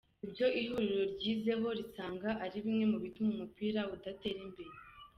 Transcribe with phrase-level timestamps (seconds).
[0.25, 4.73] Ibyo ihuriro ryizeho risanga ari bimwe mu bituma umupira udatera imbere:.